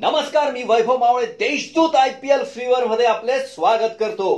नमस्कार 0.00 0.50
मी 0.52 0.62
Vaibhav 0.62 0.96
Mawale 0.96 1.24
Deshdoot 1.38 1.94
I 1.96 2.10
P 2.22 2.30
L 2.30 2.42
fever 2.44 2.84
मध्ये 2.84 3.06
आपले 3.06 3.38
स्वागत 3.46 3.94
करतो. 4.00 4.28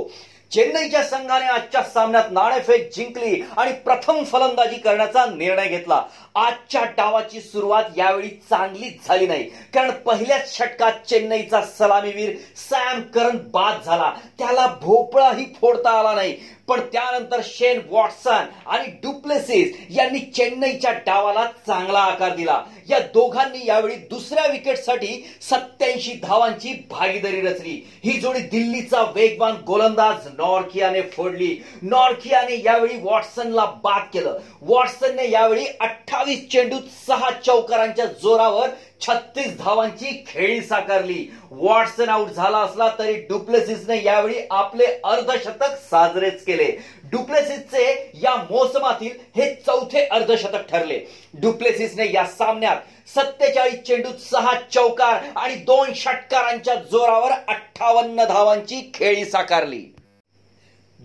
चेन्नईच्या 0.53 1.03
संघाने 1.03 1.45
आजच्या 1.45 1.81
सामन्यात 1.83 2.31
नाणेफेक 2.31 2.89
जिंकली 2.95 3.41
आणि 3.57 3.71
प्रथम 3.73 4.23
फलंदाजी 4.23 4.75
करण्याचा 4.75 5.25
निर्णय 5.25 5.67
घेतला. 5.67 6.01
आजच्या 6.35 6.83
डावाची 6.97 7.41
सुरुवात 7.41 7.83
यावेळी 7.97 8.29
चांगलीच 8.49 9.07
झाली 9.07 9.27
नाही. 9.27 9.43
कारण 9.43 9.91
पहिल्याच 9.91 10.57
षटकात 10.57 11.07
चेन्नईचा 11.09 11.61
सलामीवीर 11.61 12.35
सॅम 12.69 13.01
करन 13.01 13.37
बाद 13.53 13.81
झाला. 13.85 14.11
त्याला 14.39 14.67
भोपळाही 14.81 15.45
फोडता 15.61 15.89
आला 15.89 16.13
नाही. 16.13 16.37
पण 16.67 16.79
त्यानंतर 16.79 17.41
शेन 17.43 17.79
वॉटसन 17.89 18.45
आणि 18.65 18.91
डुप्लेसिस 19.03 19.75
यांनी 19.89 20.19
चेन्नईच्या 20.19 20.91
डावाला 20.91 21.45
चांगला 21.67 21.99
आकार 21.99 22.35
दिला. 22.35 22.61
या 22.89 22.99
दोघांनी 22.99 23.65
यावेळी 23.65 23.95
दुसऱ्या 23.95 24.45
विकेटसाठी 24.47 25.37
सत्याऐंशी 25.41 26.13
धावांची 26.23 26.73
भागीदारी 26.89 27.41
रचली. 27.41 27.81
ही 28.03 28.19
जोडी 28.19 28.39
दिल्लीचा 28.39 29.01
वेगवान 29.15 29.55
गोलंदाज 29.67 30.27
नॉर्कियाने 30.41 31.01
फोडली. 31.15 31.55
नॉर्कियाने 31.81 32.61
यावेळी 32.65 32.97
वॉटसनला 33.01 33.65
बाद 33.83 34.07
केलं. 34.13 34.37
वॉटसनने 34.61 35.29
यावेळी 35.31 35.65
अठ्ठावीस 35.79 36.47
चेंडूत 36.51 36.87
सहा 37.07 37.29
चौकारांच्या 37.45 38.05
जोरावर 38.23 38.69
छत्तीस 39.01 39.57
धावांची 39.57 40.11
खेळी 40.27 40.59
साकारली. 40.61 41.25
वॉटसन 41.51 42.09
आउट 42.09 42.29
झाला 42.29 42.57
असला 42.57 42.87
तरी 42.99 43.13
डुप्लेसिसने 43.29 44.01
यावेळी 44.03 44.41
आपले 44.51 44.85
अर्धशतक 45.03 45.77
साजरेच 45.89 46.43
केले. 46.45 46.71
डुप्लेसिसचे 47.11 47.85
या 48.23 48.35
मोसमातील 48.49 49.17
हे 49.35 49.53
चौथे 49.65 50.05
अर्धशतक 50.05 50.69
ठरले. 50.69 50.99
डुप्लेसिसने 51.41 52.11
या 52.13 52.25
सामन्यात 52.37 52.77
सत्तेचाळीस 53.15 53.81
चेंडूत 53.87 54.19
सहा 54.31 54.53
चौकार 54.73 55.23
आणि 55.35 55.55
दोन 55.55 55.93
षटकारांच्या 55.95 56.75
जोरावर 56.91 57.31
अठ्ठावन्न 57.47 58.25
धावांची 58.25 58.81
खेळी 58.93 59.25
साकारली. 59.25 59.83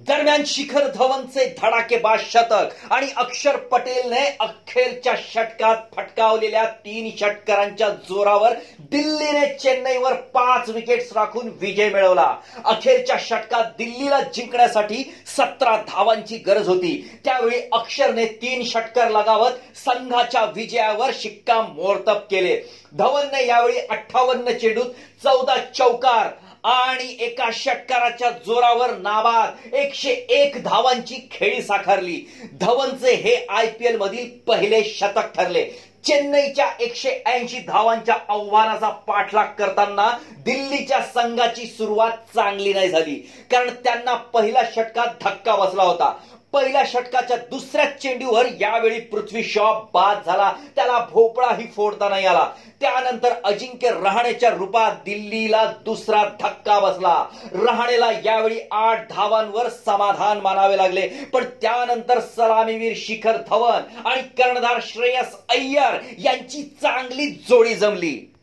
दरम्यान 0.09 0.43
शिखर 0.47 0.87
धवनचे 0.95 1.45
धडाकेबाज 1.59 2.21
शतक 2.33 2.93
आणि 2.93 3.07
अक्षर 3.17 3.57
पटेलने 3.71 4.21
अखेरच्या 4.41 5.15
षटकात 5.33 5.77
फटकावलेल्या 5.97 6.65
तीन 6.85 7.09
षटकारांच्या 7.17 7.89
जोरावर 8.09 8.53
दिल्लीने 8.93 9.47
चेन्नईवर 9.55 10.13
पाच 10.35 10.69
विकेट्स 10.69 11.13
राखून 11.13 11.49
विजय 11.61 11.89
मिळवला. 11.89 12.35
अखेरच्या 12.65 13.17
षटकात 13.21 13.73
दिल्लीला 13.79 14.21
जिंकण्यासाठी 14.35 15.03
सतरा 15.37 15.77
धावांची 15.89 16.37
गरज 16.37 16.69
होती. 16.69 17.21
त्यावेळी 17.25 17.61
अक्षरने 17.73 18.27
तीन 18.43 18.65
षटकर 18.65 19.11
लगावत 19.11 19.79
संघाच्या 19.79 20.45
विजयावर 20.55 21.11
शिक्का 21.15 21.61
मोर्तब 21.61 22.27
केले. 22.31 22.57
धवनने 22.93 23.47
यावेळी 23.47 23.79
अठ्ठावन्न 23.91 24.53
चेंडूत 24.53 24.91
चौदा 25.25 25.57
चौकार 25.75 26.29
आणि 26.67 27.17
एका 27.21 27.49
षटकाराच्या 27.53 28.31
जोरावर 28.31 28.97
नाबाद 28.97 29.75
एकशे 29.75 30.11
एक 30.11 30.63
धावांची 30.65 31.29
खेळी 31.33 31.63
साकारली. 31.63 32.21
धवनचे 32.61 33.15
हे 33.15 33.35
आय 33.49 33.67
पी 33.67 33.87
एल 33.87 33.97
मधील 33.97 34.29
पहिले 34.47 34.83
शतक 34.85 35.35
ठरले. 35.35 35.65
चेन्नईच्या 36.05 36.67
एकशे 36.81 37.23
ऐंशी 37.27 37.59
धावांच्या 37.59 38.17
आव्हानाचा 38.29 38.89
पाठलाग 38.89 39.47
करताना 39.59 40.11
दिल्लीच्या 40.45 41.01
संघाची 41.01 41.67
सुरुवात 41.67 42.13
चांगली 42.35 42.73
नाही 42.73 42.89
झाली. 42.89 43.15
कारण 43.51 43.71
त्यांना 43.85 44.15
पहिल्या 44.15 44.63
षटकात 44.77 45.25
धक्का 45.25 45.57
बसला 45.57 45.83
होता. 45.83 46.13
पहिल्या 46.57 46.83
षटकाच्या 46.87 47.37
दुसऱ्या 47.37 47.85
चेंडूवर 47.85 48.47
यावेळी 48.61 49.01
पृथ्वी 49.01 49.43
शॉ 49.45 49.73
बाद 49.95 50.19
झाला. 50.27 50.53
त्याला 50.77 50.99
भोपळाही 51.11 51.67
फोडता 51.67 52.09
नाही 52.09 52.27
आला. 52.27 52.49
त्यानंतर 52.81 53.33
अजिंक्य 53.45 53.91
रहाणेच्या 53.91 54.51
रूपात 54.51 54.93
दिल्लीला 55.05 55.65
दुसरा 55.85 56.23
धक्का 56.41 56.79
बसला. 56.81 57.25
रहाणेला 57.53 58.11
यावेळी 58.25 58.61
आठ 58.71 59.09
धावांवर 59.11 59.69
समाधान 59.69 60.41
मानावे 60.41 60.77
लागले. 60.77 61.09
पण 61.33 61.45
त्यानंतर 61.63 62.21
सलामीवीर 62.21 62.93
शिखर 62.97 63.37
धवन 63.37 64.07
आणि 64.07 64.23
कर्णधार 64.23 64.81
श्रेयस 64.83 65.37
अय्यर 65.49 66.01
यांची 66.19 66.63
चांगली 66.63 67.27
जोडी 67.49 67.75
जमली. 67.75 68.36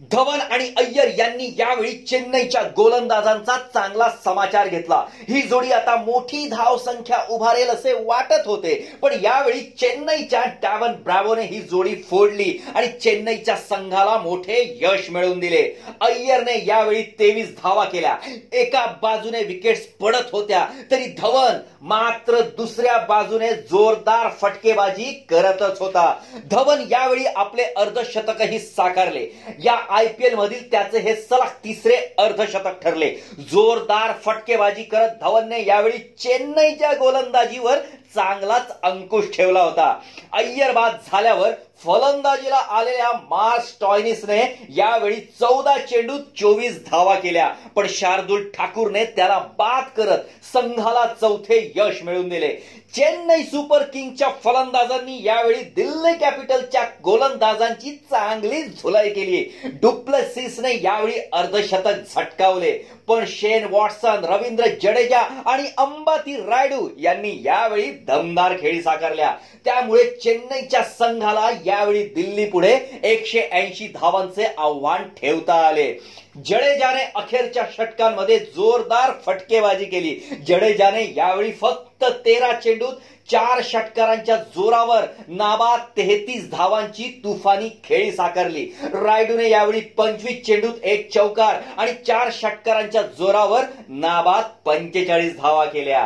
धवन 0.00 0.40
आणि 0.40 0.64
अय्यर 0.76 1.08
यांनी 1.18 1.54
यावेळी 1.58 1.92
चेन्नईच्या 1.92 2.62
गोलंदाजांचा 2.76 3.56
चांगला 3.74 4.08
समाचार 4.24 4.68
घेतला. 4.68 5.04
ही 5.28 5.40
जोडी 5.42 5.70
आता 5.70 5.96
मोठी 5.96 6.48
धाव 6.48 6.76
संख्या 6.76 7.18
उभारेल 7.30 7.68
असे 7.68 7.92
वाटत 7.92 8.46
होते. 8.46 8.74
पण 9.02 9.12
यावेळी 9.22 9.60
चेन्नईच्या 9.60 10.44
डॅवन 10.62 10.92
ब्रॅवोने 11.04 11.42
ही 11.42 11.60
जोडी 11.60 11.94
फोडली 11.94 12.58
आणि 12.74 12.86
चेन्नईच्या 12.88 13.56
संघाला 13.56 14.16
मोठे 14.18 14.78
यश 14.82 15.10
मिळवून 15.10 15.38
दिले. 15.38 15.62
अय्यरने 16.00 16.62
यावेळी 16.66 17.02
तेवीस 17.02 17.54
धावा 17.62 17.84
केल्या. 17.84 18.16
एका 18.52 18.86
बाजूने 19.02 19.42
विकेट्स 19.42 19.80
पडत 20.00 20.30
होत्या. 20.32 20.66
तरी 20.90 21.06
धवन 21.18 21.58
मात्र 21.80 22.40
दुसऱ्या 22.56 22.98
बाजूने 22.98 23.52
जोरदार 23.52 24.28
फटकेबाजी 24.40 25.12
करतच 25.28 25.80
होता. 25.80 26.14
धवन 26.50 26.84
यावेळी 26.90 27.24
आपले 27.36 27.62
अर्धशतकही 27.62 28.58
साकारले. 28.58 29.26
या 29.64 29.87
आय 29.88 30.06
पी 30.08 30.24
एल 30.24 30.34
मधील 30.34 30.70
त्याचे 30.70 30.98
हे 30.98 31.14
सलग 31.16 31.54
तिसरे 31.64 31.96
अर्धशतक 32.18 32.80
ठरले. 32.82 33.10
जोरदार 33.50 34.12
फटकेबाजी 34.24 34.82
करत 34.82 35.16
धवनने 35.20 35.64
यावेळी 35.66 35.98
चेन्नईच्या 36.18 36.92
गोलंदाजीवर 36.98 37.78
चांगलाच 38.14 38.70
अंकुश 38.82 39.24
ठेवला 39.36 39.62
होता. 39.62 39.94
अय्यर 40.32 40.72
बाद 40.72 40.94
झाल्यावर 41.12 41.50
फलंदाजीला 41.84 42.56
आलेल्या 42.56 43.10
मार्स 43.30 43.74
टॉयनिसने 43.80 44.40
यावेळी 44.76 45.16
चौदा 45.40 45.76
चेंडूत 45.78 46.20
चोवीस 46.40 46.78
धावा 46.86 47.14
केल्या. 47.14 47.48
पण 47.76 47.86
शार्दुल 47.88 48.48
ठाकूरने 48.54 49.04
त्याला 49.04 49.38
बाद 49.58 49.84
करत 49.96 50.18
संघाला 50.52 51.06
चौथे 51.20 51.60
यश 51.76 52.02
मिळवून 52.02 52.28
दिले. 52.28 52.48
चेन्नई 52.96 53.42
सुपर 53.42 53.82
किंगच्या 53.82 54.28
फलंदाजांनी 54.44 55.18
यावेळी 55.24 55.62
दिल्ली 55.76 56.14
कॅपिटलच्या 56.14 56.82
गोलंदाजांची 57.04 57.90
चांगली 58.10 58.62
झुलाई 58.62 59.08
केली. 59.08 59.44
डुप्लेसिसने 59.82 60.74
यावेळी 60.82 61.18
अर्धशतक 61.32 62.14
झटकावले. 62.14 62.72
पण 63.08 63.24
शेन 63.28 63.66
वॉटसन 63.70 64.24
रवींद्र 64.24 64.66
जडेजा 64.82 65.20
आणि 65.46 65.68
अंबाती 65.78 66.36
रायडू 66.36 66.88
यांनी 66.98 67.30
यावेळी 67.44 67.90
दमदार 68.06 68.52
खेळी 68.60 68.82
साकारल्या. 68.82 69.34
त्यामुळे 69.64 70.04
चेन्नईच्या 70.04 70.82
संघाला 70.82 71.50
यावेळी 71.66 72.02
दिल्ली 72.02 72.46
पुढे 72.46 72.78
एकशे 73.02 73.40
ऐंशी 73.52 73.86
धावांचे 73.86 74.44
आव्हान 74.58 75.02
ठेवता 75.02 75.54
आले. 75.54 75.92
जडेजाने 76.46 77.02
अखेरच्या 77.16 77.64
षटकांमध्ये 77.76 78.38
जोरदार 78.56 79.12
फटकेबाजी 79.26 79.84
केली. 79.84 80.14
जडेजाने 80.48 81.04
यावेळी 81.16 81.52
फक्त 81.62 82.04
तेरा 82.24 82.52
चेंडूत 82.54 82.94
चार 83.30 83.60
षटकारांच्या 83.64 84.36
जोरावर 84.54 85.04
नाबाद 85.28 85.80
तेहतीस 85.96 86.48
धावांची 86.50 87.08
तुफानी 87.24 87.68
खेळी 87.84 88.10
साकारली. 88.12 88.64
रायडूने 88.94 89.48
यावेळी 89.48 89.80
पंचवीस 89.98 90.44
चेंडूत 90.46 90.84
एक 90.84 91.10
चौकार 91.14 91.60
आणि 91.76 91.92
चार 92.06 92.30
षटकारांच्या 92.32 93.02
जोरावर 93.18 93.64
नाबाद 93.88 94.44
पंचेचाळीस 94.64 95.36
धावा 95.38 95.64
केल्या. 95.64 96.00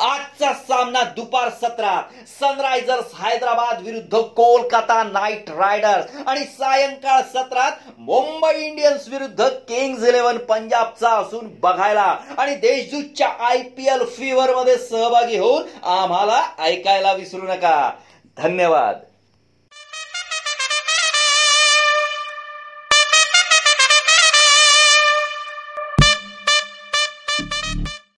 आजचा 0.00 0.52
सामना 0.68 1.02
दुपार 1.16 1.48
सत्रात 1.62 2.28
सनरायझर्स 2.40 3.14
हैदराबाद 3.20 3.82
विरुद्ध 3.84 4.20
कोलकाता 4.36 5.02
नाईट 5.04 5.50
रायडर्स 5.50 6.16
आणि 6.26 6.44
सायंकाळ 6.58 7.20
सत्रात 7.34 7.72
मुंबई 7.98 8.54
इंडियन्स 8.56 9.08
विरुद्ध 9.08 9.48
किंग्ज 9.70 10.04
इलेव्हन 10.08 10.38
पंजाबचा 10.38 11.08
असून 11.10 11.48
बघायला 11.60 12.16
आणि 12.38 12.54
देशदूतच्या 12.54 13.28
आय 13.48 13.58
पी 13.76 13.86
एल 13.86 14.04
फीवर 14.04 14.54
मध्ये 14.56 14.76
सहभागी 14.76 15.38
होऊन 15.38 15.62
आम्हाला 15.82 16.42
ऐकायला 16.58 17.12
विसरू 17.12 17.42
नका. 17.42 17.90
धन्यवाद. 18.36 18.98